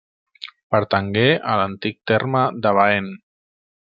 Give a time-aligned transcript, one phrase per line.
[0.75, 3.13] Pertangué a l'antic terme de Baén.